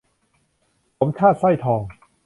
[0.97, 1.81] สมชาติ สร้อยทอง